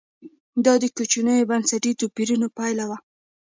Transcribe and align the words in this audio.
دا 0.65 0.73
د 0.83 0.85
کوچنیو 0.95 1.49
بنسټي 1.49 1.91
توپیرونو 2.01 2.47
پایله 2.57 2.83
وه. 2.89 2.97